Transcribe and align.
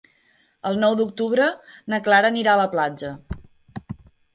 El 0.69 0.79
nou 0.83 0.95
d'octubre 1.01 1.51
na 1.95 2.03
Clara 2.09 2.35
anirà 2.35 2.59
a 2.59 2.65
la 2.65 2.69
platja. 2.77 3.17